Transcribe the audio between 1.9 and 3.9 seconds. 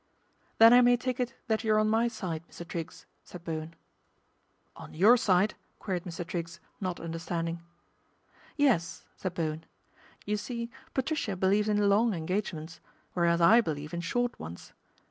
side, Mr. Triggs," said Bowen."